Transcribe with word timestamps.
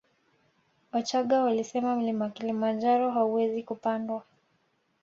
Wachagga 0.91 1.41
walisema 1.41 1.95
mlima 1.95 2.29
kilimanjaro 2.29 3.11
hauwezi 3.11 3.63
kupandwa 3.63 4.23